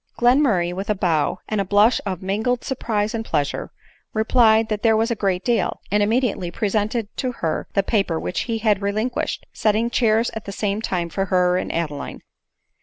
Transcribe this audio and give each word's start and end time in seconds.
Glenmurray, 0.17 0.73
with 0.73 0.89
a 0.89 0.95
bow, 0.95 1.37
and 1.47 1.61
a 1.61 1.63
blush 1.63 2.01
of 2.07 2.23
mingled 2.23 2.63
surprise 2.63 3.13
and 3.13 3.23
pleasure, 3.23 3.71
replied 4.13 4.67
that 4.67 4.81
there 4.81 4.97
was 4.97 5.11
a 5.11 5.15
great 5.15 5.45
deal— 5.45 5.79
and 5.91 6.01
immediately 6.01 6.49
presented 6.49 7.07
to 7.17 7.33
her 7.33 7.67
the 7.75 7.83
paper 7.83 8.19
which 8.19 8.39
he 8.49 8.57
had 8.57 8.81
relinquished, 8.81 9.45
setting 9.53 9.91
chairs 9.91 10.31
at 10.31 10.45
the 10.45 10.51
same 10.51 10.81
time 10.81 11.09
for 11.09 11.25
her 11.25 11.55
and 11.55 11.71
Adeline. 11.71 12.23